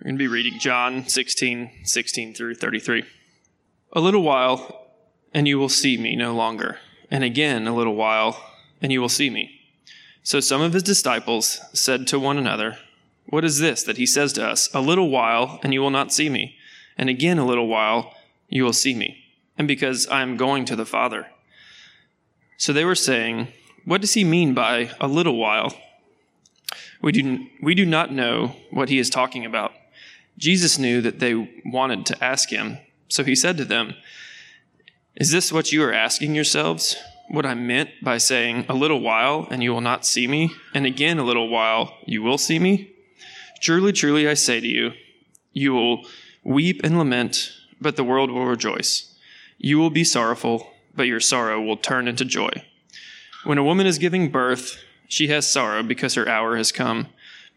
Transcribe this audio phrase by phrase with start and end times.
[0.00, 3.02] We're going to be reading John 16, 16 through 33.
[3.94, 4.92] A little while,
[5.34, 6.78] and you will see me no longer.
[7.10, 8.40] And again, a little while,
[8.80, 9.60] and you will see me.
[10.22, 12.78] So some of his disciples said to one another,
[13.26, 14.72] What is this that he says to us?
[14.72, 16.54] A little while, and you will not see me.
[16.96, 18.14] And again, a little while,
[18.48, 19.24] you will see me.
[19.56, 21.26] And because I am going to the Father.
[22.56, 23.48] So they were saying,
[23.84, 25.74] What does he mean by a little while?
[27.02, 29.72] We do, we do not know what he is talking about.
[30.38, 31.34] Jesus knew that they
[31.66, 33.94] wanted to ask him, so he said to them,
[35.16, 36.96] Is this what you are asking yourselves?
[37.28, 40.86] What I meant by saying, A little while, and you will not see me, and
[40.86, 42.90] again a little while, you will see me?
[43.60, 44.92] Truly, truly, I say to you,
[45.52, 46.06] you will
[46.44, 49.14] weep and lament, but the world will rejoice.
[49.58, 52.50] You will be sorrowful, but your sorrow will turn into joy.
[53.44, 54.78] When a woman is giving birth,
[55.08, 57.08] she has sorrow because her hour has come.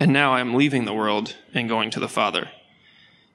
[0.00, 2.50] and now I am leaving the world and going to the Father.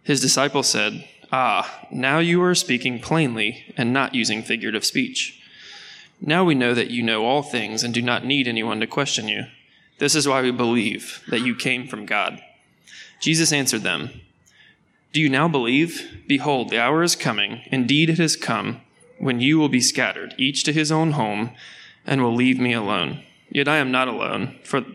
[0.03, 5.41] His disciples said, Ah, now you are speaking plainly and not using figurative speech.
[6.21, 9.27] Now we know that you know all things and do not need anyone to question
[9.27, 9.43] you.
[9.99, 12.41] This is why we believe that you came from God.
[13.19, 14.21] Jesus answered them,
[15.11, 16.23] Do you now believe?
[16.27, 18.81] Behold, the hour is coming, indeed it has come,
[19.17, 21.51] when you will be scattered, each to his own home,
[22.05, 23.23] and will leave me alone.
[23.49, 24.85] Yet I am not alone, for,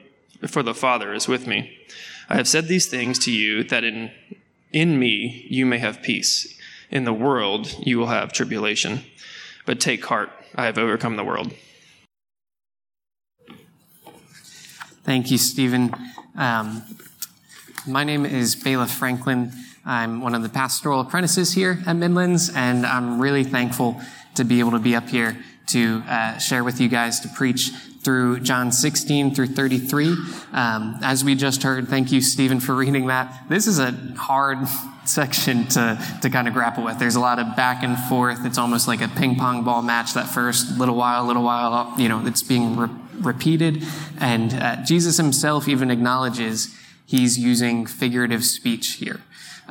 [0.49, 1.77] for the Father is with me.
[2.29, 4.11] I have said these things to you that in
[4.73, 6.59] in me you may have peace.
[6.91, 9.05] In the world you will have tribulation.
[9.65, 11.53] But take heart, I have overcome the world.
[15.05, 15.95] Thank you, Stephen.
[16.37, 16.83] Um,
[17.87, 19.53] my name is Bailiff Franklin.
[19.85, 24.01] I'm one of the pastoral apprentices here at Midlands, and I'm really thankful
[24.37, 25.37] to be able to be up here
[25.69, 30.17] to uh, share with you guys to preach through John 16 through 33.
[30.53, 33.45] Um, as we just heard, thank you, Stephen, for reading that.
[33.49, 34.59] This is a hard
[35.05, 36.99] section to, to kind of grapple with.
[36.99, 38.45] There's a lot of back and forth.
[38.45, 42.09] It's almost like a ping pong ball match that first little while, little while, you
[42.09, 43.85] know, it's being re- repeated.
[44.21, 46.75] And uh, Jesus himself even acknowledges
[47.07, 49.21] he's using figurative speech here.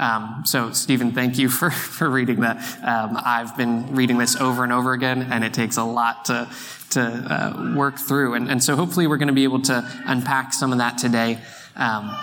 [0.01, 2.57] Um, so, Stephen, thank you for, for reading that.
[2.84, 6.50] Um, I've been reading this over and over again, and it takes a lot to,
[6.89, 8.34] to uh, work through.
[8.34, 11.40] And, and so, hopefully, we're going to be able to unpack some of that today.
[11.75, 12.17] Um,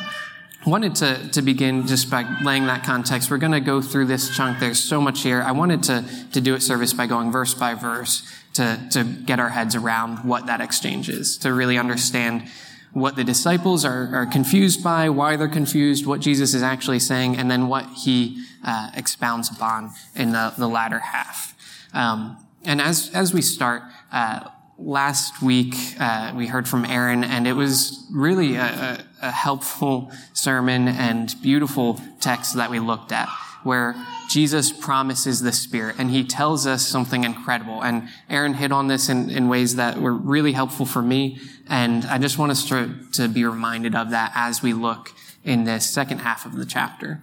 [0.67, 3.31] wanted to, to begin just by laying that context.
[3.31, 4.59] We're going to go through this chunk.
[4.59, 5.41] There's so much here.
[5.41, 9.39] I wanted to, to do it service by going verse by verse to, to get
[9.39, 12.51] our heads around what that exchange is, to really understand
[12.93, 17.37] what the disciples are, are confused by, why they're confused, what Jesus is actually saying,
[17.37, 21.55] and then what he uh, expounds upon in the, the latter half.
[21.93, 23.83] Um, and as, as we start,
[24.13, 30.13] uh, last week uh, we heard from Aaron, and it was really a, a, helpful
[30.33, 33.29] sermon and beautiful text that we looked at,
[33.65, 33.97] where
[34.31, 37.83] Jesus promises the Spirit, and he tells us something incredible.
[37.83, 42.05] And Aaron hit on this in, in ways that were really helpful for me, and
[42.07, 45.13] I just want us to, to be reminded of that as we look
[45.45, 47.23] in the second half of the chapter.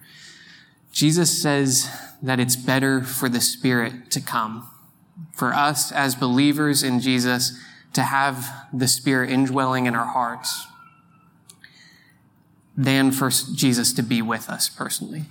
[0.92, 1.90] Jesus says
[2.22, 4.68] that it's better for the Spirit to come,
[5.32, 7.58] for us as believers in Jesus
[7.92, 10.66] to have the Spirit indwelling in our hearts,
[12.76, 15.24] than for Jesus to be with us personally.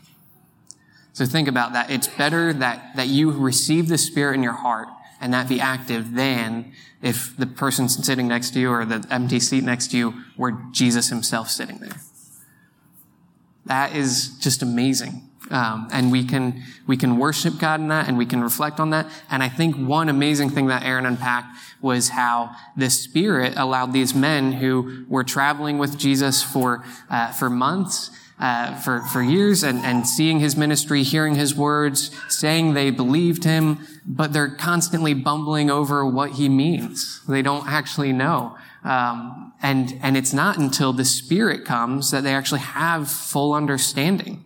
[1.13, 1.89] So think about that.
[1.89, 4.89] It's better that, that you receive the Spirit in your heart
[5.25, 9.39] and that be active than if the person sitting next to you or the empty
[9.39, 11.97] seat next to you were Jesus himself sitting there.
[13.65, 15.27] That is just amazing.
[15.49, 18.91] Um, and we can we can worship God in that, and we can reflect on
[18.91, 19.07] that.
[19.31, 24.13] And I think one amazing thing that Aaron unpacked was how the Spirit allowed these
[24.13, 29.79] men who were traveling with Jesus for uh, for months uh, for, for years and,
[29.79, 35.69] and seeing his ministry, hearing his words, saying they believed him, but they're constantly bumbling
[35.69, 37.21] over what he means.
[37.27, 38.57] They don't actually know.
[38.83, 44.45] Um, and, and it's not until the Spirit comes that they actually have full understanding.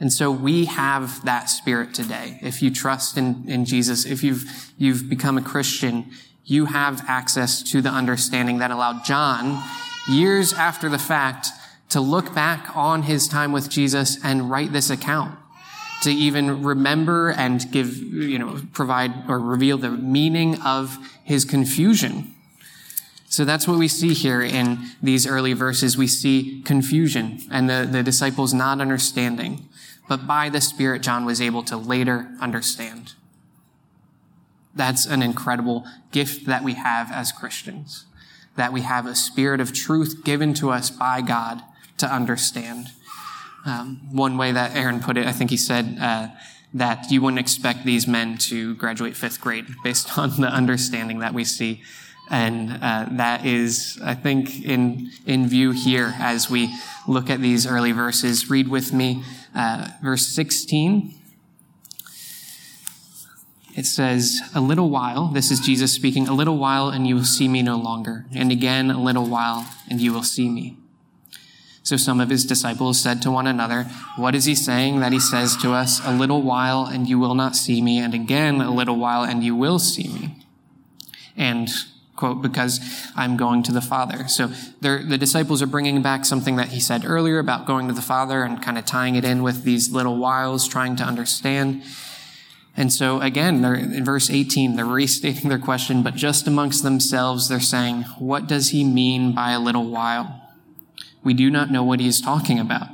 [0.00, 2.38] And so we have that spirit today.
[2.42, 6.10] If you trust in, in Jesus, if you've, you've become a Christian,
[6.44, 9.62] you have access to the understanding that allowed John,
[10.08, 11.48] years after the fact,
[11.94, 15.38] to look back on his time with Jesus and write this account,
[16.02, 22.34] to even remember and give, you know, provide or reveal the meaning of his confusion.
[23.28, 25.96] So that's what we see here in these early verses.
[25.96, 29.68] We see confusion and the, the disciples not understanding.
[30.08, 33.12] But by the Spirit, John was able to later understand.
[34.74, 38.06] That's an incredible gift that we have as Christians.
[38.56, 41.62] That we have a spirit of truth given to us by God
[41.98, 42.88] to understand.
[43.66, 46.28] Um, one way that Aaron put it, I think he said uh,
[46.74, 51.32] that you wouldn't expect these men to graduate fifth grade based on the understanding that
[51.32, 51.82] we see.
[52.30, 56.74] And uh, that is, I think, in, in view here as we
[57.06, 58.48] look at these early verses.
[58.48, 59.22] Read with me
[59.54, 61.14] uh, verse 16.
[63.76, 67.24] It says, A little while, this is Jesus speaking, a little while and you will
[67.24, 68.24] see me no longer.
[68.34, 70.78] And again, a little while and you will see me.
[71.84, 73.84] So some of his disciples said to one another,
[74.16, 77.34] What is he saying that he says to us, A little while and you will
[77.34, 80.46] not see me, and again a little while and you will see me?
[81.36, 81.68] And,
[82.16, 82.80] quote, because
[83.14, 84.28] I'm going to the Father.
[84.28, 84.46] So
[84.80, 88.44] the disciples are bringing back something that he said earlier about going to the Father
[88.44, 91.82] and kind of tying it in with these little whiles, trying to understand.
[92.78, 97.60] And so again, in verse 18, they're restating their question, but just amongst themselves, they're
[97.60, 100.40] saying, What does he mean by a little while?
[101.24, 102.88] We do not know what he is talking about.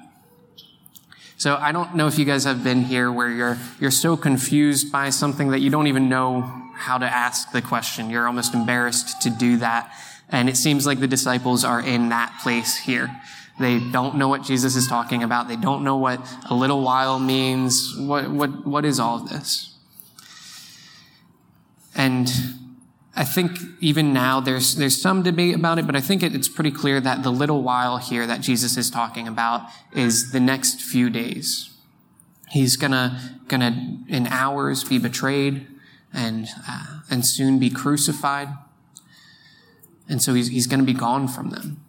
[1.37, 4.93] So I don't know if you guys have been here where you're, you're so confused
[4.93, 6.43] by something that you don't even know
[6.75, 8.11] how to ask the question.
[8.11, 9.91] You're almost embarrassed to do that.
[10.29, 13.11] And it seems like the disciples are in that place here.
[13.59, 15.49] They don't know what Jesus is talking about.
[15.49, 17.94] They don't know what a little while means.
[17.99, 19.75] What, what, what is all of this?
[21.94, 22.31] And
[23.15, 26.49] I think even now there's, there's some debate about it, but I think it, it's
[26.49, 30.81] pretty clear that the little while here that Jesus is talking about is the next
[30.81, 31.71] few days.
[32.51, 35.67] He's gonna, gonna in hours be betrayed
[36.12, 38.49] and, uh, and soon be crucified.
[40.09, 41.85] And so he's, he's gonna be gone from them.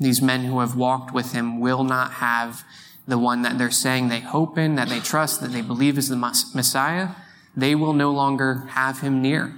[0.00, 2.64] These men who have walked with him will not have
[3.06, 6.08] the one that they're saying they hope in, that they trust, that they believe is
[6.08, 7.10] the Messiah.
[7.56, 9.54] They will no longer have him near.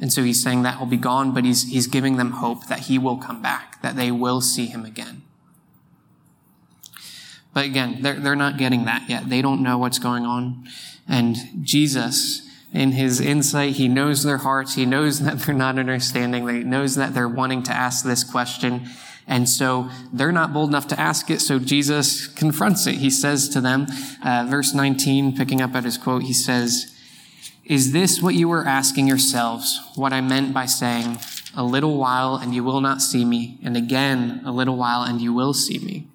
[0.00, 2.80] And so he's saying that he'll be gone, but he's, he's giving them hope that
[2.80, 5.22] he will come back, that they will see him again.
[7.54, 9.30] But again, they're, they're not getting that yet.
[9.30, 10.68] They don't know what's going on.
[11.08, 14.74] And Jesus, in his insight, he knows their hearts.
[14.74, 16.46] He knows that they're not understanding.
[16.46, 18.86] He knows that they're wanting to ask this question.
[19.26, 21.40] And so they're not bold enough to ask it.
[21.40, 22.96] So Jesus confronts it.
[22.96, 23.86] He says to them,
[24.22, 26.95] uh, verse 19, picking up at his quote, he says,
[27.66, 29.80] is this what you were asking yourselves?
[29.96, 31.18] What I meant by saying,
[31.54, 35.20] a little while and you will not see me, and again, a little while and
[35.20, 36.06] you will see me?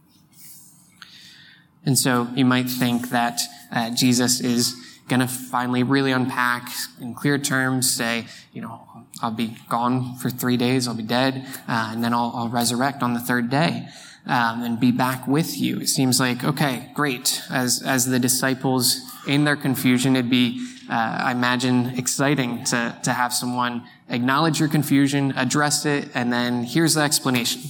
[1.85, 4.75] And so you might think that uh, Jesus is
[5.09, 6.69] going to finally really unpack
[7.01, 8.87] in clear terms, say, you know,
[9.21, 13.03] I'll be gone for three days, I'll be dead, uh, and then I'll, I'll, resurrect
[13.03, 13.87] on the third day.
[14.25, 15.79] Um, and be back with you.
[15.79, 17.41] It seems like okay, great.
[17.49, 23.13] As as the disciples in their confusion, it'd be uh, I imagine, exciting to, to
[23.13, 27.61] have someone acknowledge your confusion, address it, and then here's the explanation.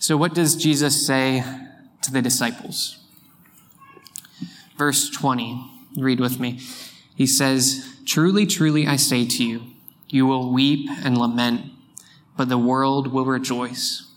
[0.00, 1.44] So, what does Jesus say
[2.02, 2.98] to the disciples?
[4.76, 6.58] Verse 20, read with me.
[7.14, 9.62] He says, Truly, truly, I say to you,
[10.08, 11.70] you will weep and lament,
[12.36, 14.10] but the world will rejoice.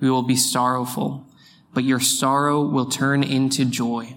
[0.00, 1.26] You will be sorrowful,
[1.74, 4.16] but your sorrow will turn into joy.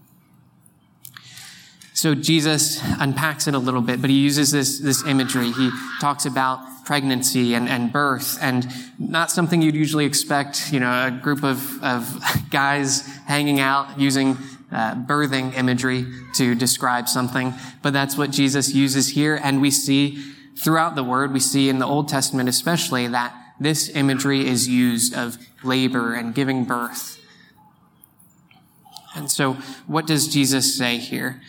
[2.01, 5.51] So Jesus unpacks it a little bit, but he uses this, this imagery.
[5.51, 8.67] He talks about pregnancy and, and birth and
[8.97, 14.35] not something you'd usually expect, you know, a group of, of guys hanging out using
[14.71, 17.53] uh, birthing imagery to describe something,
[17.83, 19.39] but that's what Jesus uses here.
[19.43, 23.89] And we see throughout the word, we see in the Old Testament especially that this
[23.89, 27.19] imagery is used of labor and giving birth.
[29.15, 29.53] And so,
[29.85, 31.39] what does Jesus say here?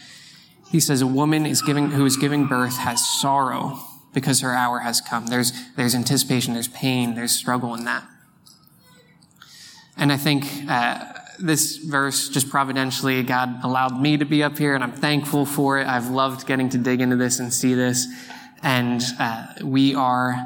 [0.73, 3.79] He says, A woman is giving, who is giving birth has sorrow
[4.15, 5.27] because her hour has come.
[5.27, 8.05] There's, there's anticipation, there's pain, there's struggle in that.
[9.99, 11.05] And I think uh,
[11.39, 15.79] this verse, just providentially, God allowed me to be up here, and I'm thankful for
[15.79, 15.87] it.
[15.87, 18.07] I've loved getting to dig into this and see this.
[18.63, 20.37] And uh, we are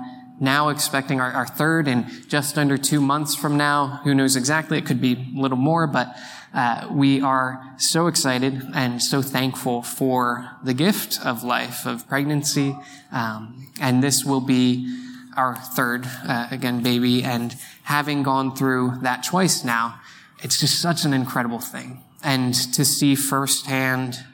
[0.40, 4.00] now expecting our, our, third in just under two months from now.
[4.04, 4.76] Who knows exactly?
[4.76, 6.14] It could be a little more, but
[6.56, 12.74] uh, we are so excited and so thankful for the gift of life, of pregnancy.
[13.12, 14.88] Um, and this will be
[15.36, 17.22] our third, uh, again, baby.
[17.22, 20.00] And having gone through that twice now,
[20.42, 22.02] it's just such an incredible thing.
[22.22, 24.24] And to see firsthand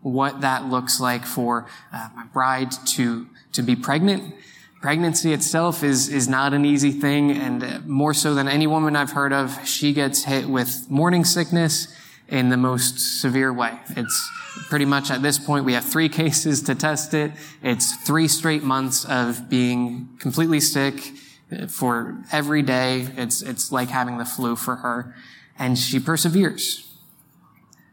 [0.00, 4.32] what that looks like for uh, my bride to, to be pregnant
[4.84, 7.30] pregnancy itself is, is not an easy thing.
[7.30, 11.24] And uh, more so than any woman I've heard of, she gets hit with morning
[11.24, 11.88] sickness
[12.28, 13.78] in the most severe way.
[13.96, 14.30] It's
[14.68, 17.32] pretty much at this point, we have three cases to test it.
[17.62, 21.12] It's three straight months of being completely sick
[21.50, 23.08] uh, for every day.
[23.16, 25.16] It's, it's like having the flu for her.
[25.58, 26.94] And she perseveres.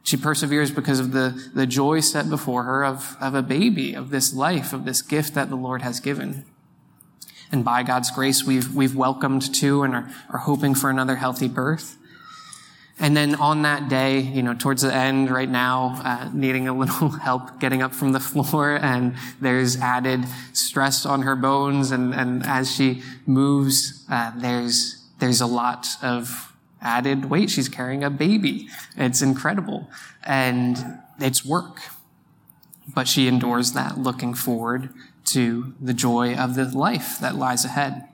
[0.03, 4.09] She perseveres because of the, the joy set before her of, of a baby, of
[4.09, 6.43] this life, of this gift that the Lord has given.
[7.51, 11.47] And by God's grace, we've, we've welcomed two and are, are hoping for another healthy
[11.47, 11.97] birth.
[12.97, 16.73] And then on that day, you know, towards the end right now, uh, needing a
[16.77, 21.91] little help getting up from the floor and there's added stress on her bones.
[21.91, 27.49] And, and as she moves, uh, there's, there's a lot of added weight.
[27.49, 28.69] She's carrying a baby.
[28.95, 29.89] It's incredible.
[30.23, 30.77] And
[31.19, 31.79] it's work.
[32.93, 34.89] But she endures that looking forward
[35.25, 38.07] to the joy of the life that lies ahead.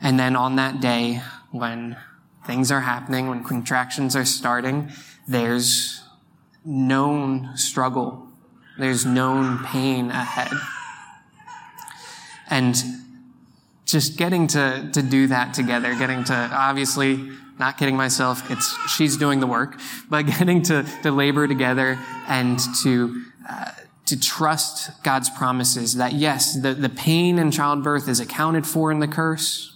[0.00, 1.96] And then on that day, when
[2.46, 4.90] things are happening, when contractions are starting,
[5.28, 6.02] there's
[6.64, 8.28] known struggle.
[8.78, 10.52] There's known pain ahead.
[12.48, 12.76] And
[13.84, 19.16] just getting to, to do that together, getting to obviously, not kidding myself, it's, she's
[19.16, 23.70] doing the work, but getting to, to labor together and to, uh,
[24.12, 28.98] to trust God's promises that yes, the, the pain in childbirth is accounted for in
[28.98, 29.74] the curse.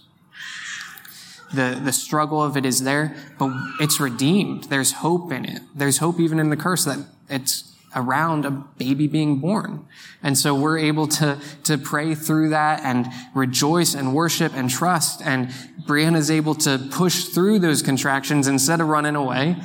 [1.55, 4.65] The, the struggle of it is there, but it's redeemed.
[4.65, 5.63] There's hope in it.
[5.73, 6.99] There's hope even in the curse that
[7.31, 9.87] it's around a baby being born.
[10.21, 15.19] And so we're able to, to pray through that and rejoice and worship and trust.
[15.25, 15.47] And
[15.87, 19.55] Brianna's able to push through those contractions instead of running away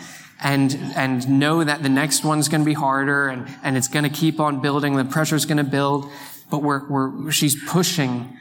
[0.43, 4.05] and, and know that the next one's going to be harder and, and it's going
[4.05, 4.97] to keep on building.
[4.97, 6.11] The pressure's going to build,
[6.51, 8.37] but we're, we're, she's pushing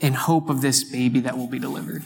[0.00, 2.02] in hope of this baby that will be delivered.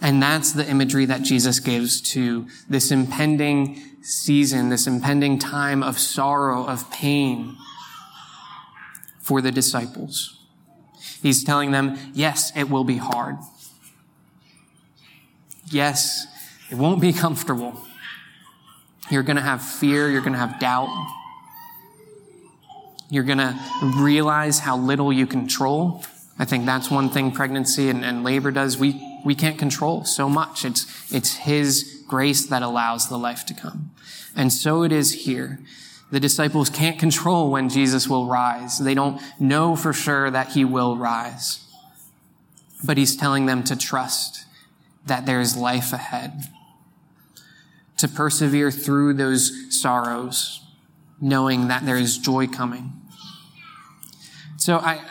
[0.00, 5.98] And that's the imagery that Jesus gives to this impending season, this impending time of
[5.98, 7.56] sorrow, of pain
[9.18, 10.38] for the disciples.
[11.22, 13.36] He's telling them, yes, it will be hard.
[15.70, 16.26] Yes,
[16.70, 17.74] it won't be comfortable.
[19.10, 20.08] You're going to have fear.
[20.08, 20.88] You're going to have doubt.
[23.10, 23.58] You're going to
[23.96, 26.04] realize how little you control.
[26.38, 28.78] I think that's one thing pregnancy and, and, labor does.
[28.78, 30.64] We, we can't control so much.
[30.64, 33.90] It's, it's His grace that allows the life to come.
[34.36, 35.58] And so it is here.
[36.12, 38.78] The disciples can't control when Jesus will rise.
[38.78, 41.66] They don't know for sure that He will rise.
[42.84, 44.46] But He's telling them to trust
[45.06, 46.44] that there is life ahead
[48.00, 50.62] to persevere through those sorrows,
[51.20, 52.92] knowing that there is joy coming.
[54.56, 55.02] So I,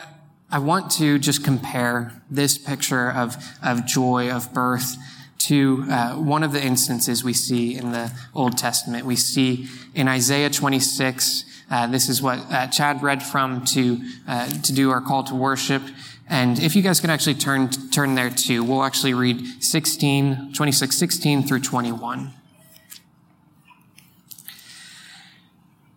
[0.50, 4.96] I want to just compare this picture of, of joy, of birth,
[5.38, 9.06] to uh, one of the instances we see in the Old Testament.
[9.06, 14.48] We see in Isaiah 26, uh, this is what uh, Chad read from to, uh,
[14.48, 15.82] to do our call to worship.
[16.28, 20.96] And if you guys can actually turn, turn there too, we'll actually read 16, 26,
[20.96, 22.34] 16 through 21.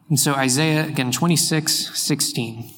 [0.09, 2.71] And so Isaiah, again, 26, 16.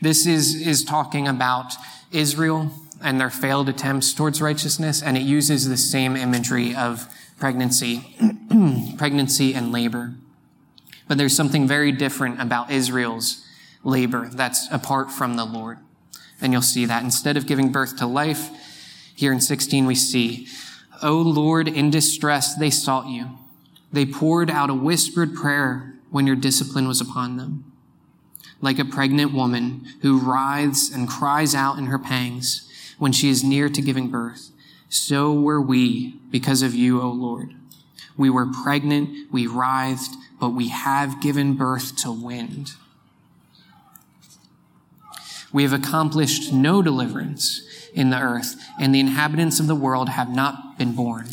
[0.00, 1.72] This is, is talking about
[2.10, 2.70] Israel
[3.02, 8.16] and their failed attempts towards righteousness, and it uses the same imagery of pregnancy,
[8.96, 10.14] pregnancy and labor.
[11.08, 13.44] But there's something very different about Israel's
[13.82, 15.78] labor that's apart from the Lord.
[16.40, 18.50] And you'll see that instead of giving birth to life,
[19.14, 20.46] here in 16 we see,
[21.02, 23.38] O Lord, in distress, they sought you.
[23.92, 27.64] They poured out a whispered prayer when your discipline was upon them.
[28.60, 33.42] Like a pregnant woman who writhes and cries out in her pangs when she is
[33.42, 34.50] near to giving birth,
[34.88, 37.54] so were we because of you, O Lord.
[38.16, 42.74] We were pregnant, we writhed, but we have given birth to wind.
[45.52, 47.62] We have accomplished no deliverance
[47.94, 51.28] in the earth, and the inhabitants of the world have not been born.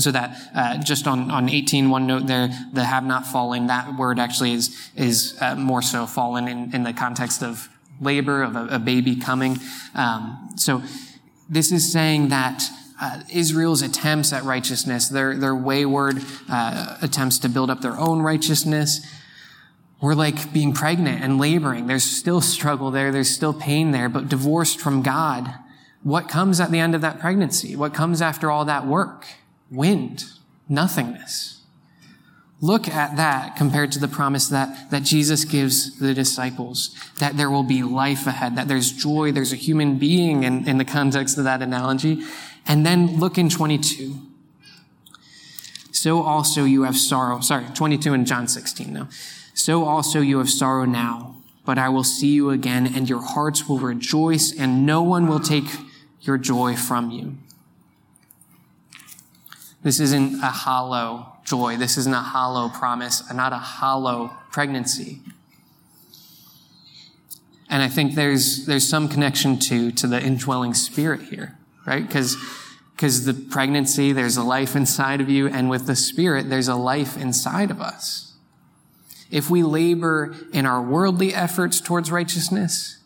[0.00, 3.96] So that uh, just on, on 18, one note there, the have not fallen, that
[3.96, 7.68] word actually is, is uh, more so fallen in, in the context of
[8.00, 9.58] labor, of a, a baby coming.
[9.94, 10.82] Um, so
[11.48, 12.62] this is saying that
[13.00, 18.20] uh, Israel's attempts at righteousness, their, their wayward uh, attempts to build up their own
[18.20, 19.00] righteousness,
[20.00, 21.86] were like being pregnant and laboring.
[21.86, 23.12] There's still struggle there.
[23.12, 25.52] There's still pain there, but divorced from God.
[26.02, 27.76] What comes at the end of that pregnancy?
[27.76, 29.26] What comes after all that work?
[29.70, 30.24] Wind,
[30.68, 31.60] nothingness.
[32.62, 37.50] Look at that compared to the promise that, that Jesus gives the disciples, that there
[37.50, 41.38] will be life ahead, that there's joy, there's a human being in, in the context
[41.38, 42.22] of that analogy.
[42.66, 44.14] And then look in 22.
[45.90, 47.40] So also you have sorrow.
[47.40, 49.08] Sorry, 22 in John 16 now.
[49.54, 53.68] So also you have sorrow now, but I will see you again, and your hearts
[53.68, 55.66] will rejoice, and no one will take
[56.20, 57.38] your joy from you.
[59.82, 61.76] This isn't a hollow joy.
[61.76, 65.20] This isn't a hollow promise, not a hollow pregnancy.
[67.68, 71.56] And I think there's, there's some connection to, to the indwelling spirit here,
[71.86, 72.06] right?
[72.06, 72.36] Because,
[72.94, 76.74] because the pregnancy, there's a life inside of you, and with the spirit, there's a
[76.74, 78.34] life inside of us.
[79.30, 82.98] If we labor in our worldly efforts towards righteousness,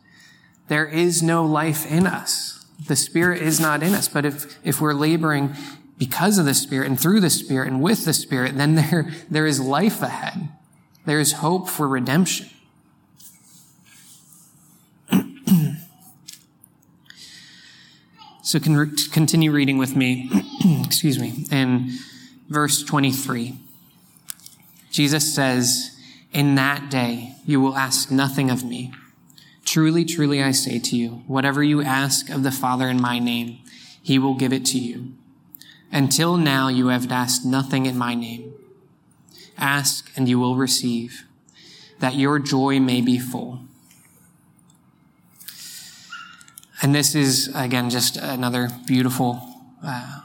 [0.69, 2.65] there is no life in us.
[2.87, 4.09] The Spirit is not in us.
[4.09, 5.55] But if, if we're laboring
[5.99, 9.47] because of the Spirit and through the Spirit and with the Spirit, then there, there
[9.47, 10.49] is life ahead.
[11.07, 12.49] There is hope for redemption.
[18.43, 20.31] so continue reading with me,
[20.85, 21.91] excuse me, in
[22.49, 23.59] verse 23.
[24.91, 25.91] Jesus says,
[26.33, 28.93] in that day, you will ask nothing of me.
[29.65, 33.61] Truly, truly, I say to you, whatever you ask of the Father in my name,
[34.03, 35.15] he will give it to you.
[35.95, 38.53] Until now, you have asked nothing in my name.
[39.57, 41.23] Ask and you will receive,
[42.01, 43.61] that your joy may be full.
[46.83, 49.41] And this is, again, just another beautiful
[49.85, 50.23] uh,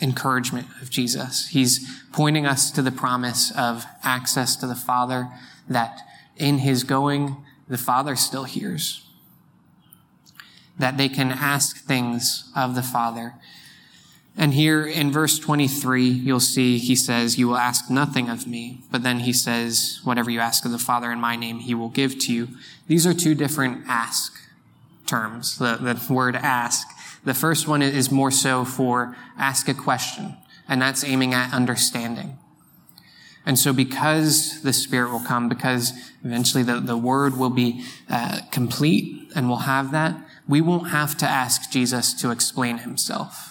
[0.00, 1.48] encouragement of Jesus.
[1.48, 5.28] He's pointing us to the promise of access to the Father,
[5.68, 5.98] that
[6.36, 9.04] in his going, the Father still hears.
[10.78, 13.34] That they can ask things of the Father.
[14.38, 18.82] And here in verse 23, you'll see he says, You will ask nothing of me.
[18.90, 21.88] But then he says, Whatever you ask of the Father in my name, he will
[21.90, 22.48] give to you.
[22.86, 24.32] These are two different ask
[25.06, 25.58] terms.
[25.58, 26.86] The, the word ask
[27.24, 30.36] the first one is more so for ask a question,
[30.68, 32.38] and that's aiming at understanding.
[33.44, 38.40] And so because the Spirit will come, because eventually the, the Word will be uh,
[38.50, 43.47] complete and we'll have that, we won't have to ask Jesus to explain himself.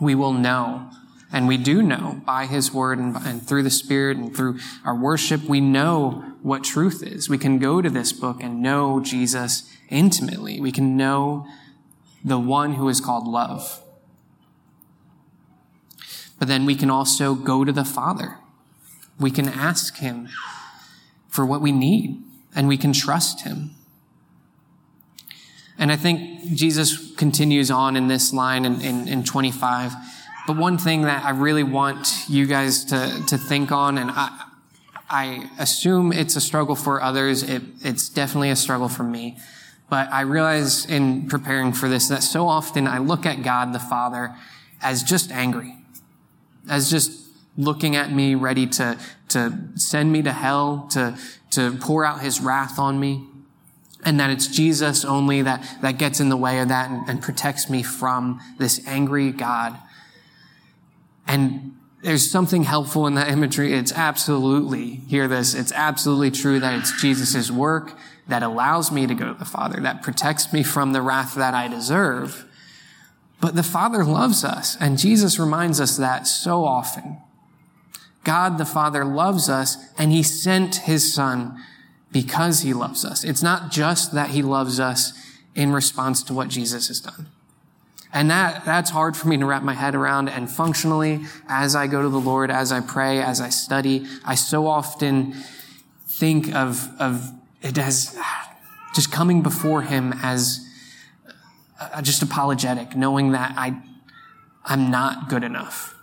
[0.00, 0.90] We will know,
[1.32, 4.94] and we do know by His Word and, and through the Spirit and through our
[4.94, 7.28] worship, we know what truth is.
[7.28, 10.60] We can go to this book and know Jesus intimately.
[10.60, 11.46] We can know
[12.24, 13.80] the one who is called love.
[16.38, 18.38] But then we can also go to the Father.
[19.18, 20.28] We can ask Him
[21.28, 22.22] for what we need,
[22.54, 23.75] and we can trust Him.
[25.78, 29.92] And I think Jesus continues on in this line in, in, in 25.
[30.46, 34.44] But one thing that I really want you guys to, to think on, and I,
[35.10, 39.36] I assume it's a struggle for others, it, it's definitely a struggle for me
[39.88, 43.78] but I realize in preparing for this that so often I look at God the
[43.78, 44.34] Father
[44.82, 45.76] as just angry,
[46.68, 47.12] as just
[47.56, 51.16] looking at me, ready to, to send me to hell, to,
[51.50, 53.26] to pour out his wrath on me.
[54.04, 57.22] And that it's Jesus only that, that gets in the way of that and, and
[57.22, 59.76] protects me from this angry God.
[61.26, 63.72] And there's something helpful in that imagery.
[63.72, 67.94] It's absolutely, hear this, it's absolutely true that it's Jesus' work
[68.28, 71.54] that allows me to go to the Father, that protects me from the wrath that
[71.54, 72.44] I deserve.
[73.40, 77.18] But the Father loves us, and Jesus reminds us that so often.
[78.24, 81.56] God the Father loves us, and He sent His Son
[82.12, 83.24] because He loves us.
[83.24, 85.12] It's not just that He loves us
[85.54, 87.28] in response to what Jesus has done.
[88.12, 90.28] And that, that's hard for me to wrap my head around.
[90.28, 94.34] And functionally, as I go to the Lord, as I pray, as I study, I
[94.36, 95.34] so often
[96.06, 97.30] think of, of
[97.62, 98.18] it as
[98.94, 100.66] just coming before Him as
[102.02, 103.80] just apologetic, knowing that I,
[104.64, 105.94] I'm not good enough.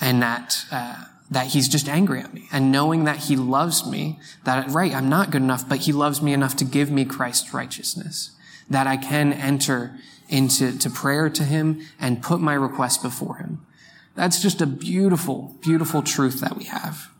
[0.00, 4.18] And that, uh, that he's just angry at me and knowing that he loves me,
[4.44, 7.54] that, right, I'm not good enough, but he loves me enough to give me Christ's
[7.54, 8.32] righteousness,
[8.68, 13.66] that I can enter into to prayer to him and put my request before him.
[14.14, 17.10] That's just a beautiful, beautiful truth that we have.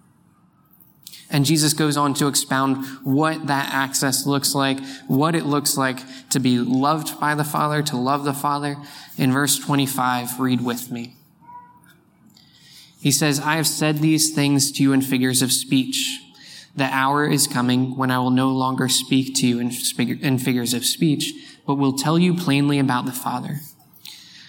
[1.30, 5.98] And Jesus goes on to expound what that access looks like, what it looks like
[6.30, 8.76] to be loved by the Father, to love the Father.
[9.16, 11.16] In verse 25, read with me.
[13.04, 16.22] He says, I have said these things to you in figures of speech.
[16.74, 19.70] The hour is coming when I will no longer speak to you in,
[20.22, 21.34] in figures of speech,
[21.66, 23.60] but will tell you plainly about the Father.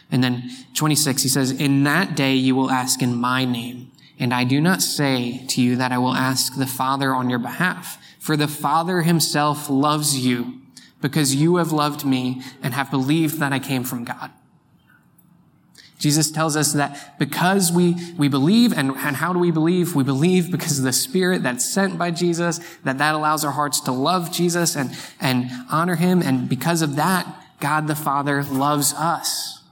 [0.09, 4.33] And then 26, he says, In that day you will ask in my name, and
[4.33, 8.01] I do not say to you that I will ask the Father on your behalf,
[8.19, 10.61] for the Father himself loves you
[11.01, 14.31] because you have loved me and have believed that I came from God.
[16.05, 19.95] Jesus tells us that because we, we believe, and, and how do we believe?
[19.95, 23.79] We believe because of the Spirit that's sent by Jesus, that that allows our hearts
[23.81, 26.21] to love Jesus and, and honor Him.
[26.21, 27.25] And because of that,
[27.59, 29.63] God the Father loves us.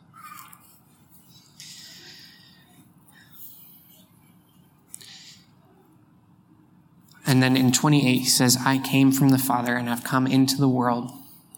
[7.28, 10.58] And then in 28, he says, I came from the Father and I've come into
[10.58, 11.12] the world,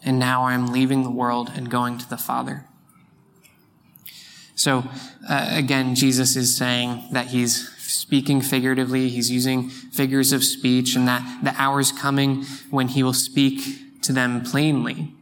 [0.04, 2.66] and now I am leaving the world and going to the Father.
[4.56, 4.84] So
[5.28, 9.08] uh, again, Jesus is saying that he's speaking figuratively.
[9.10, 14.12] He's using figures of speech and that the hour's coming when he will speak to
[14.12, 15.12] them plainly.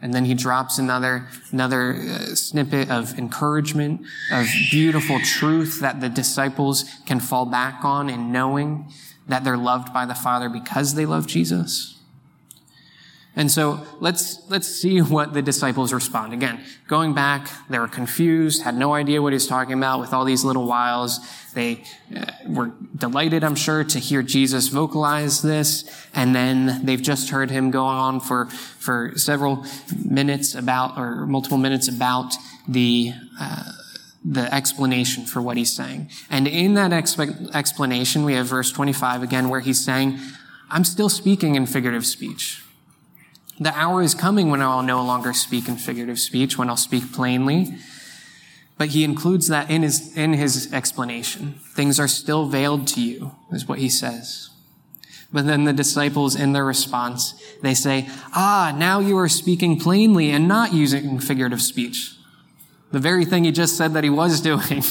[0.00, 6.08] And then he drops another, another uh, snippet of encouragement, of beautiful truth that the
[6.08, 8.92] disciples can fall back on in knowing
[9.26, 11.97] that they're loved by the Father because they love Jesus.
[13.38, 16.34] And so let's, let's see what the disciples respond.
[16.34, 20.12] Again, going back, they were confused, had no idea what he was talking about with
[20.12, 21.20] all these little whiles.
[21.54, 25.84] They uh, were delighted, I'm sure, to hear Jesus vocalize this.
[26.14, 29.64] And then they've just heard him go on for, for several
[30.04, 32.34] minutes about, or multiple minutes about
[32.66, 33.72] the, uh,
[34.24, 36.10] the explanation for what he's saying.
[36.28, 40.18] And in that expe- explanation, we have verse 25 again, where he's saying,
[40.70, 42.64] I'm still speaking in figurative speech.
[43.60, 46.76] The hour is coming when I will no longer speak in figurative speech, when I'll
[46.76, 47.74] speak plainly.
[48.76, 51.54] But he includes that in his, in his explanation.
[51.74, 54.50] Things are still veiled to you, is what he says.
[55.32, 60.30] But then the disciples, in their response, they say, Ah, now you are speaking plainly
[60.30, 62.14] and not using figurative speech.
[62.92, 64.82] The very thing he just said that he was doing.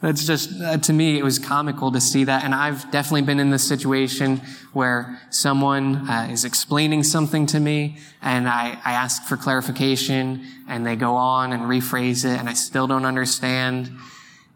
[0.00, 2.44] That's just, uh, to me, it was comical to see that.
[2.44, 4.40] And I've definitely been in this situation
[4.72, 10.86] where someone uh, is explaining something to me and I, I ask for clarification and
[10.86, 13.90] they go on and rephrase it and I still don't understand.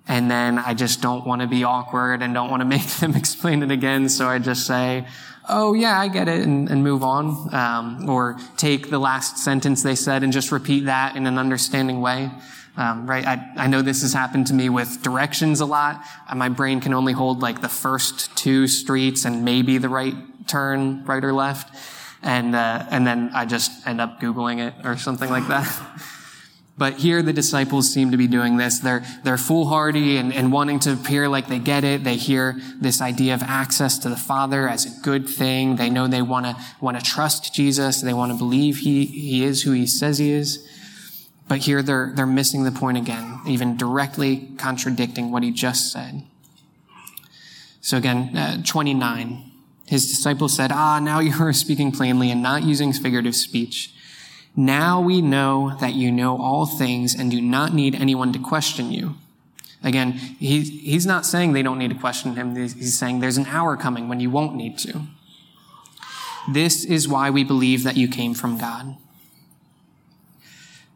[0.07, 3.17] And then I just don't want to be awkward and don't want to make them
[3.17, 4.09] explain it again.
[4.09, 5.07] So I just say,
[5.49, 7.53] oh yeah, I get it, and, and move on.
[7.53, 12.01] Um, or take the last sentence they said and just repeat that in an understanding
[12.01, 12.31] way.
[12.77, 13.27] Um, right?
[13.27, 16.03] I, I know this has happened to me with directions a lot.
[16.27, 20.15] Uh, my brain can only hold like the first two streets and maybe the right
[20.47, 21.75] turn, right or left.
[22.23, 26.01] And, uh, and then I just end up Googling it or something like that.
[26.79, 28.79] But here the disciples seem to be doing this.
[28.79, 32.03] They're, they're foolhardy and, and wanting to appear like they get it.
[32.03, 35.77] They hear this idea of access to the Father as a good thing.
[35.77, 38.01] They know they want to, want to trust Jesus.
[38.01, 40.67] They want to believe he, he is who he says he is.
[41.49, 46.23] But here they're, they're missing the point again, even directly contradicting what he just said.
[47.81, 49.51] So again, uh, 29.
[49.87, 53.93] His disciples said, Ah, now you are speaking plainly and not using figurative speech.
[54.55, 58.93] Now we know that you know all things and do not need anyone to question
[58.93, 59.17] you.
[59.83, 62.55] Again, he, he's not saying they don't need to question him.
[62.55, 65.03] He's saying there's an hour coming when you won't need to.
[66.51, 68.97] This is why we believe that you came from God.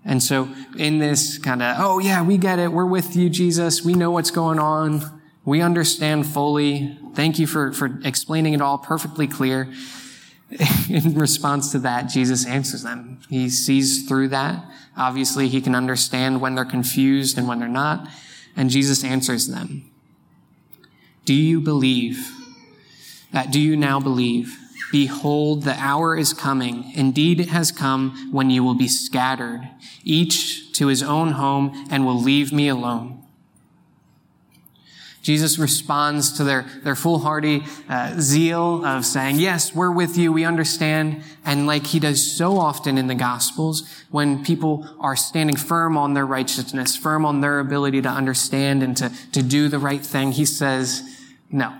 [0.06, 2.70] And so in this kind of, oh yeah, we get it.
[2.72, 3.82] We're with you, Jesus.
[3.82, 5.20] We know what's going on.
[5.44, 6.96] We understand fully.
[7.14, 9.72] Thank you for, for explaining it all perfectly clear.
[10.88, 13.18] In response to that, Jesus answers them.
[13.28, 14.64] He sees through that.
[14.96, 18.08] Obviously, he can understand when they're confused and when they're not.
[18.56, 19.90] And Jesus answers them.
[21.24, 22.30] Do you believe?
[23.32, 23.50] that?
[23.50, 24.56] do you now believe?
[24.92, 26.92] Behold, the hour is coming.
[26.94, 29.68] Indeed, it has come when you will be scattered,
[30.04, 33.22] each to his own home, and will leave me alone.
[35.26, 40.44] Jesus responds to their, their foolhardy uh, zeal of saying, Yes, we're with you, we
[40.44, 41.24] understand.
[41.44, 46.14] And like he does so often in the Gospels, when people are standing firm on
[46.14, 50.30] their righteousness, firm on their ability to understand and to, to do the right thing,
[50.30, 51.02] he says,
[51.50, 51.76] No.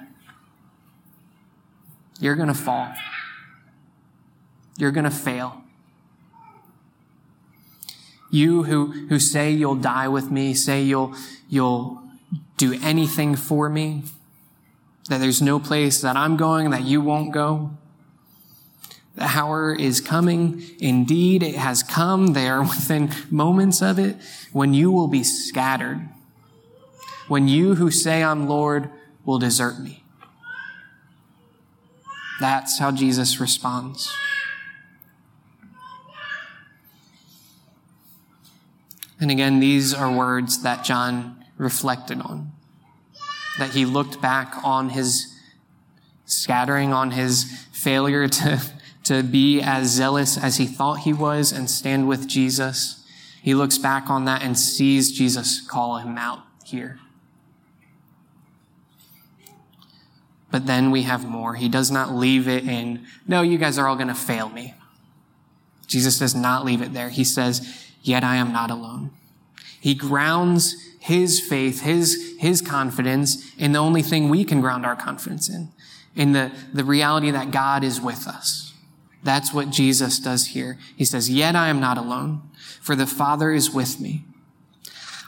[2.20, 2.92] You're going to fall.
[4.78, 5.62] You're going to fail.
[8.30, 11.14] You who, who say you'll die with me, say you'll,
[11.48, 12.02] you'll
[12.56, 14.02] do anything for me,
[15.08, 17.70] that there's no place that I'm going that you won't go.
[19.14, 20.62] The hour is coming.
[20.78, 22.28] Indeed, it has come.
[22.28, 24.16] They are within moments of it
[24.52, 26.08] when you will be scattered.
[27.28, 28.90] When you who say I'm Lord
[29.24, 30.04] will desert me.
[32.40, 34.12] That's how Jesus responds.
[39.18, 42.52] And again, these are words that John reflected on.
[43.58, 45.34] That he looked back on his
[46.26, 48.60] scattering, on his failure to,
[49.04, 53.02] to be as zealous as he thought he was and stand with Jesus.
[53.42, 56.98] He looks back on that and sees Jesus call him out here.
[60.56, 61.54] But then we have more.
[61.54, 64.72] He does not leave it in, no, you guys are all going to fail me.
[65.86, 67.10] Jesus does not leave it there.
[67.10, 69.10] He says, yet I am not alone.
[69.78, 74.96] He grounds his faith, his, his confidence in the only thing we can ground our
[74.96, 75.72] confidence in,
[76.14, 78.72] in the, the reality that God is with us.
[79.22, 80.78] That's what Jesus does here.
[80.96, 82.40] He says, yet I am not alone,
[82.80, 84.24] for the Father is with me.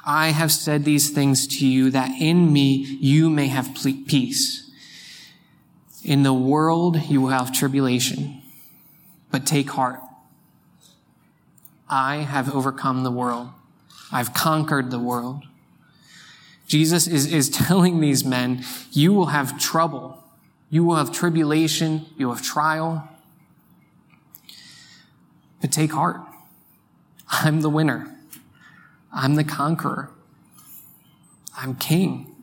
[0.06, 4.64] I have said these things to you that in me you may have peace.
[6.08, 8.40] In the world you will have tribulation,
[9.30, 10.00] but take heart.
[11.86, 13.50] I have overcome the world.
[14.10, 15.44] I've conquered the world.
[16.66, 20.24] Jesus is, is telling these men, you will have trouble.
[20.70, 22.06] You will have tribulation.
[22.16, 23.06] You will have trial.
[25.60, 26.22] But take heart.
[27.28, 28.16] I'm the winner.
[29.12, 30.08] I'm the conqueror.
[31.54, 32.34] I'm king.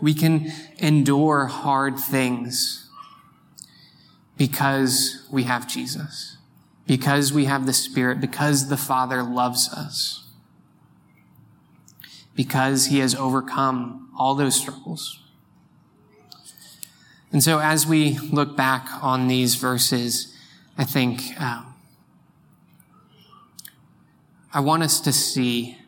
[0.00, 2.88] We can endure hard things
[4.36, 6.36] because we have Jesus
[6.86, 10.24] because we have the Spirit, because the Father loves us,
[12.34, 15.20] because He has overcome all those struggles.
[17.32, 20.34] And so, as we look back on these verses,
[20.78, 21.74] I think um,
[24.54, 25.78] I want us to see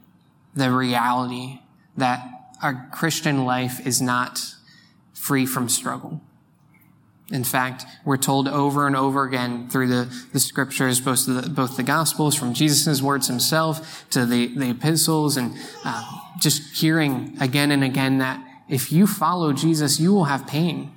[0.54, 1.60] the reality
[1.96, 2.28] that
[2.62, 4.40] our Christian life is not
[5.12, 6.20] free from struggle.
[7.30, 11.76] In fact, we're told over and over again through the, the scriptures, both the, both
[11.76, 17.70] the gospels from Jesus' words himself to the, the epistles and uh, just hearing again
[17.70, 20.90] and again that if you follow Jesus, you will have pain.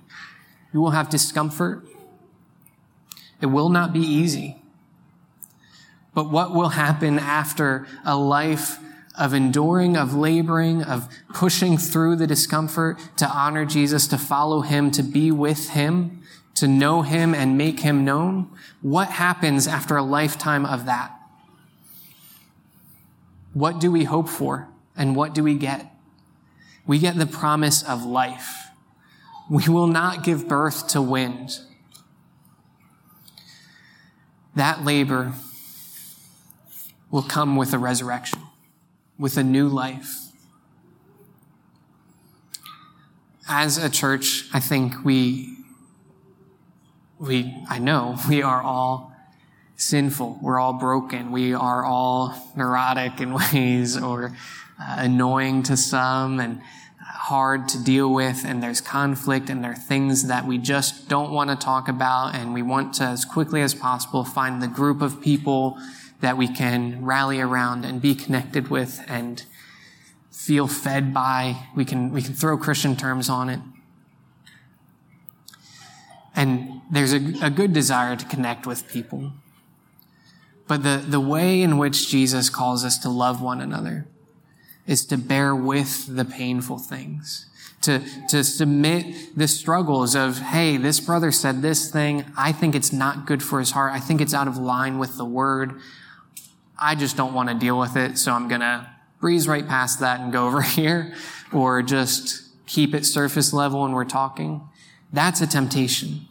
[0.74, 1.86] You will have discomfort.
[3.42, 4.62] It will not be easy.
[6.14, 8.80] But what will happen after a life
[9.18, 14.92] of enduring, of laboring, of pushing through the discomfort to honor Jesus, to follow him,
[14.92, 16.22] to be with him?
[16.56, 18.50] to know him and make him known,
[18.82, 21.12] what happens after a lifetime of that?
[23.54, 25.92] What do we hope for and what do we get?
[26.86, 28.68] We get the promise of life.
[29.50, 31.60] We will not give birth to wind.
[34.56, 35.34] That labor
[37.10, 38.40] will come with a resurrection,
[39.22, 40.32] with a new life.
[43.48, 45.58] As a church, I think we
[47.20, 49.16] we, I know, we are all
[49.76, 50.40] sinful.
[50.42, 51.32] We're all broken.
[51.32, 54.36] We are all neurotic in ways or
[54.80, 56.60] uh, annoying to some and
[57.00, 58.44] hard to deal with.
[58.44, 62.34] And there's conflict and there are things that we just don't want to talk about.
[62.34, 65.78] And we want to, as quickly as possible, find the group of people
[66.22, 69.44] that we can rally around and be connected with and
[70.32, 71.68] feel fed by.
[71.76, 73.60] We can, we can throw Christian terms on it.
[76.36, 79.34] And there's a, a good desire to connect with people.
[80.68, 84.08] But the, the way in which Jesus calls us to love one another
[84.88, 87.46] is to bear with the painful things,
[87.82, 92.26] to, to submit the struggles of, hey, this brother said this thing.
[92.38, 93.92] I think it's not good for his heart.
[93.92, 95.80] I think it's out of line with the word.
[96.82, 98.18] I just don't want to deal with it.
[98.18, 98.90] So I'm going to
[99.20, 101.14] breeze right past that and go over here
[101.54, 104.68] or just keep it surface level when we're talking.
[105.14, 106.28] That's a temptation.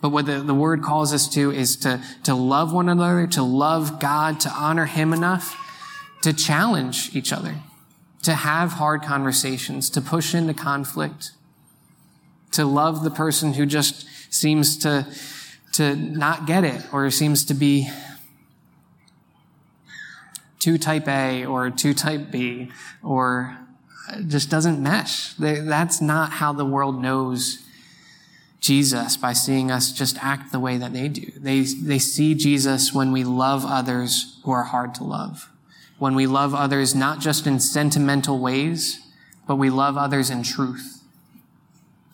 [0.00, 3.42] But what the, the word calls us to is to, to love one another, to
[3.42, 5.56] love God, to honor Him enough,
[6.22, 7.54] to challenge each other,
[8.22, 11.32] to have hard conversations, to push into conflict,
[12.52, 15.06] to love the person who just seems to,
[15.72, 17.88] to not get it or seems to be
[20.58, 22.70] too type A or too type B
[23.02, 23.56] or
[24.10, 25.34] uh, just doesn't mesh.
[25.34, 27.62] That's not how the world knows
[28.60, 31.30] Jesus by seeing us just act the way that they do.
[31.36, 35.50] They, they see Jesus when we love others who are hard to love.
[35.98, 39.00] When we love others not just in sentimental ways,
[39.46, 41.00] but we love others in truth.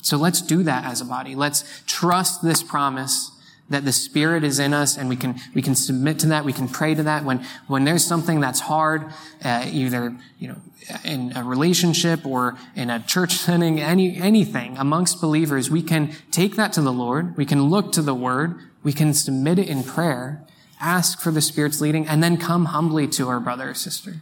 [0.02, 1.34] So let's do that as a body.
[1.34, 3.31] Let's trust this promise
[3.72, 6.44] that the Spirit is in us and we can, we can submit to that.
[6.44, 7.24] We can pray to that.
[7.24, 9.12] When, when there's something that's hard,
[9.44, 10.56] uh, either, you know,
[11.04, 16.56] in a relationship or in a church setting, any, anything amongst believers, we can take
[16.56, 17.36] that to the Lord.
[17.36, 18.58] We can look to the Word.
[18.82, 20.42] We can submit it in prayer,
[20.80, 24.16] ask for the Spirit's leading, and then come humbly to our brother or sister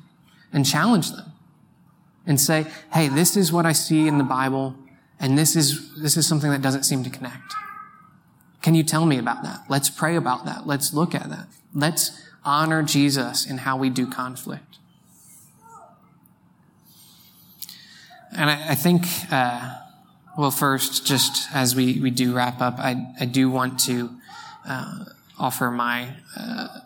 [0.52, 1.32] and challenge them
[2.26, 4.76] and say, Hey, this is what I see in the Bible.
[5.18, 7.54] And this is, this is something that doesn't seem to connect.
[8.62, 9.64] Can you tell me about that?
[9.68, 10.66] Let's pray about that.
[10.66, 11.48] Let's look at that.
[11.74, 14.78] Let's honor Jesus in how we do conflict.
[18.36, 19.76] And I, I think, uh,
[20.38, 24.10] well, first, just as we, we do wrap up, I, I do want to
[24.66, 25.04] uh,
[25.38, 26.80] offer my, uh,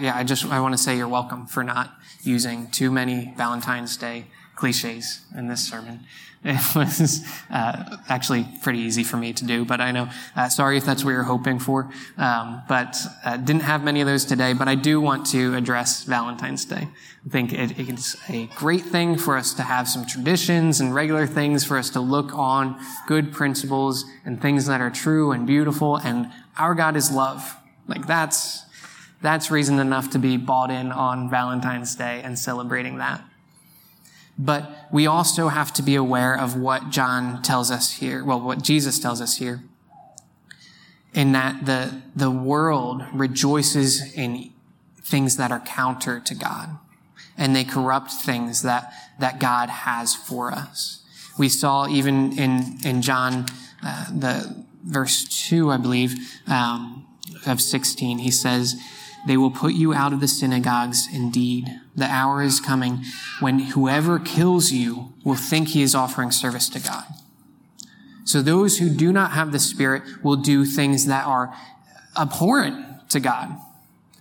[0.00, 1.92] yeah, I just I want to say you're welcome for not
[2.22, 4.26] using too many Valentine's Day
[4.58, 6.00] cliches in this sermon.
[6.44, 10.08] It was uh, actually pretty easy for me to do, but I know.
[10.36, 14.06] Uh, sorry if that's what you're hoping for, um, but uh, didn't have many of
[14.06, 14.52] those today.
[14.52, 16.86] But I do want to address Valentine's Day.
[17.26, 21.26] I think it, it's a great thing for us to have some traditions and regular
[21.26, 25.96] things for us to look on good principles and things that are true and beautiful.
[25.96, 27.56] And our God is love.
[27.88, 28.62] Like that's
[29.20, 33.27] that's reason enough to be bought in on Valentine's Day and celebrating that.
[34.38, 38.62] But we also have to be aware of what John tells us here, well, what
[38.62, 39.64] Jesus tells us here,
[41.12, 44.52] in that the, the world rejoices in
[45.02, 46.78] things that are counter to God,
[47.36, 51.02] and they corrupt things that, that God has for us.
[51.36, 53.46] We saw even in, in John,
[53.82, 56.14] uh, the verse 2, I believe,
[56.46, 57.06] um,
[57.46, 58.76] of 16, he says,
[59.26, 61.08] they will put you out of the synagogues.
[61.12, 63.04] Indeed, the hour is coming
[63.40, 67.04] when whoever kills you will think he is offering service to God.
[68.24, 71.54] So those who do not have the Spirit will do things that are
[72.16, 73.56] abhorrent to God,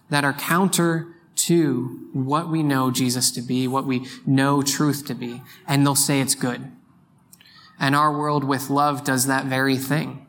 [0.09, 5.13] that are counter to what we know Jesus to be, what we know truth to
[5.13, 6.71] be, and they'll say it's good.
[7.79, 10.25] And our world with love does that very thing.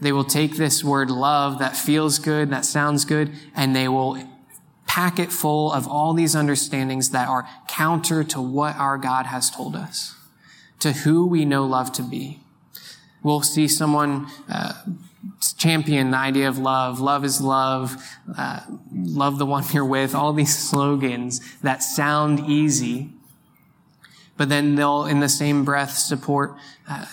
[0.00, 4.22] They will take this word love that feels good, that sounds good, and they will
[4.90, 9.48] pack it full of all these understandings that are counter to what our God has
[9.48, 10.16] told us,
[10.80, 12.40] to who we know love to be.
[13.22, 14.72] We'll see someone uh,
[15.56, 16.98] champion the idea of love.
[16.98, 18.04] Love is love.
[18.36, 20.12] Uh, love the one you're with.
[20.12, 23.10] All these slogans that sound easy,
[24.36, 26.56] but then they'll, in the same breath, support
[26.88, 27.06] uh,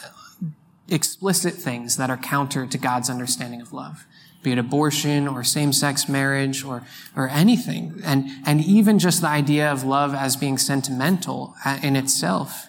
[0.89, 4.07] explicit things that are counter to God's understanding of love,
[4.47, 6.81] be it abortion or same-sex marriage or,
[7.17, 7.99] or anything.
[8.05, 12.67] And, and even just the idea of love as being sentimental uh, in itself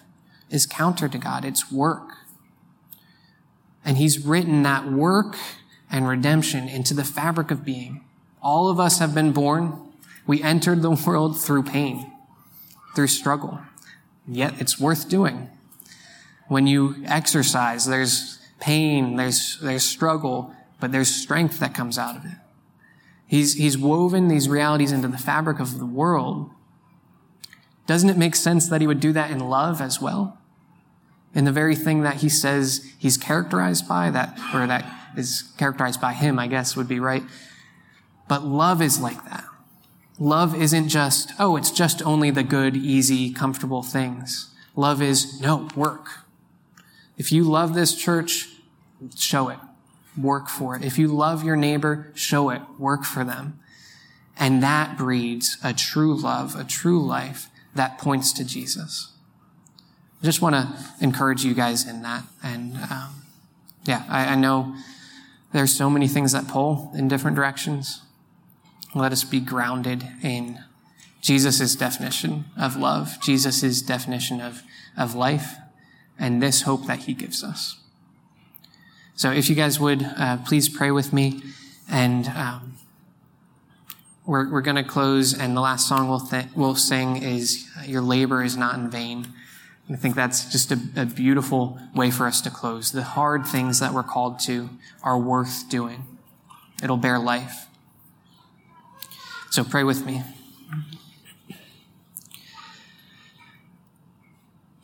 [0.49, 1.45] is counter to God.
[1.45, 2.09] It's work.
[3.85, 5.37] And he's written that work
[5.89, 8.03] and redemption into the fabric of being.
[8.43, 9.79] All of us have been born.
[10.27, 12.11] We entered the world through pain,
[12.93, 13.61] through struggle.
[14.27, 15.49] Yet it's worth doing.
[16.49, 22.25] When you exercise, there's pain, there's, there's struggle, but there's strength that comes out of
[22.25, 22.37] it.
[23.27, 26.49] He's, he's woven these realities into the fabric of the world.
[27.85, 30.37] Doesn't it make sense that he would do that in love as well?
[31.35, 36.01] In the very thing that he says he's characterized by, that, or that is characterized
[36.01, 37.23] by him, I guess would be right.
[38.27, 39.45] But love is like that.
[40.17, 44.53] Love isn't just, oh, it's just only the good, easy, comfortable things.
[44.75, 46.09] Love is, no, work.
[47.17, 48.47] If you love this church,
[49.15, 49.59] show it.
[50.19, 50.83] Work for it.
[50.83, 52.61] If you love your neighbor, show it.
[52.77, 53.59] Work for them.
[54.37, 59.11] And that breeds a true love, a true life that points to Jesus.
[60.21, 62.23] I just want to encourage you guys in that.
[62.43, 63.21] And um,
[63.85, 64.75] yeah, I, I know
[65.53, 68.01] there's so many things that pull in different directions.
[68.93, 70.59] Let us be grounded in
[71.21, 74.63] Jesus' definition of love, Jesus' definition of,
[74.97, 75.55] of life,
[76.17, 77.78] and this hope that he gives us.
[79.19, 81.41] So if you guys would, uh, please pray with me.
[81.89, 82.77] And um,
[84.25, 88.01] we're, we're going to close, and the last song we'll, th- we'll sing is Your
[88.01, 89.27] Labor is Not in Vain.
[89.89, 92.93] I think that's just a, a beautiful way for us to close.
[92.93, 94.69] The hard things that we're called to
[95.03, 96.05] are worth doing.
[96.81, 97.67] It'll bear life.
[99.49, 100.23] So pray with me.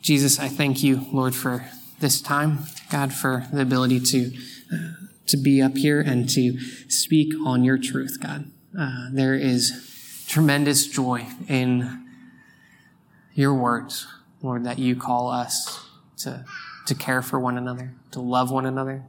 [0.02, 1.64] Jesus, I thank you, Lord, for
[2.00, 2.60] this time.
[2.90, 4.32] God, for the ability to,
[4.72, 4.92] uh,
[5.26, 8.50] to be up here and to speak on your truth, God.
[8.78, 12.04] Uh, there is tremendous joy in
[13.34, 14.06] your words,
[14.42, 15.86] Lord, that you call us
[16.18, 16.44] to,
[16.86, 19.04] to care for one another, to love one another,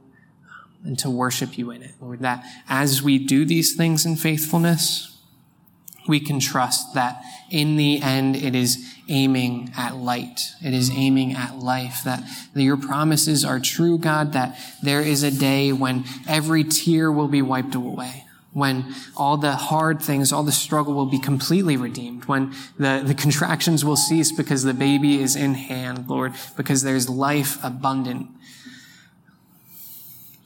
[0.84, 2.20] and to worship you in it, Lord.
[2.20, 5.18] That as we do these things in faithfulness,
[6.06, 10.52] we can trust that in the end it is aiming at light.
[10.64, 12.02] It is aiming at life.
[12.04, 12.22] That
[12.54, 17.42] your promises are true, God, that there is a day when every tear will be
[17.42, 18.24] wiped away.
[18.52, 22.24] When all the hard things, all the struggle will be completely redeemed.
[22.24, 27.08] When the, the contractions will cease because the baby is in hand, Lord, because there's
[27.08, 28.28] life abundant.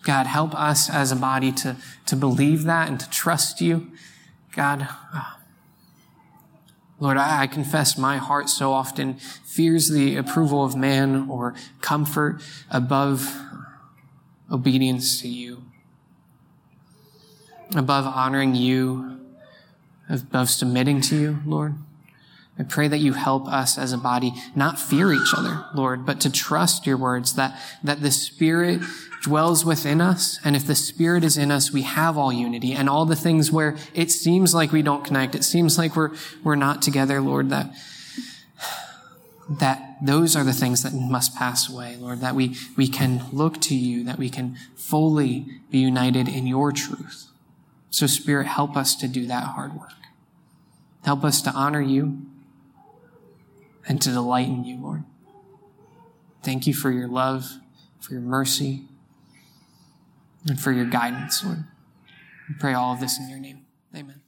[0.02, 3.92] God, help us as a body to, to believe that and to trust you.
[4.54, 4.88] God,
[7.02, 12.40] Lord, I, confess my heart so often fears the approval of man or comfort
[12.70, 13.42] above
[14.48, 15.64] obedience to you,
[17.74, 19.18] above honoring you,
[20.08, 21.74] above submitting to you, Lord.
[22.56, 26.20] I pray that you help us as a body not fear each other, Lord, but
[26.20, 28.80] to trust your words, that, that the Spirit
[29.22, 30.38] dwells within us.
[30.44, 33.50] And if the Spirit is in us, we have all unity and all the things
[33.50, 35.34] where it seems like we don't connect.
[35.34, 36.10] It seems like we're,
[36.42, 37.72] we're not together, Lord, that,
[39.48, 43.60] that those are the things that must pass away, Lord, that we, we can look
[43.62, 47.28] to you, that we can fully be united in your truth.
[47.90, 49.90] So Spirit, help us to do that hard work.
[51.04, 52.22] Help us to honor you
[53.86, 55.04] and to delight in you, Lord.
[56.42, 57.58] Thank you for your love,
[58.00, 58.86] for your mercy,
[60.48, 61.64] and for your guidance, Lord.
[62.48, 63.66] We pray all of this in your name.
[63.94, 64.21] Amen.